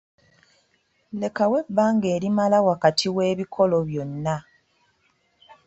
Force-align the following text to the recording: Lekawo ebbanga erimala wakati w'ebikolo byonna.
Lekawo 1.19 1.55
ebbanga 1.63 2.07
erimala 2.15 2.57
wakati 2.67 3.07
w'ebikolo 3.15 3.77
byonna. 3.87 4.35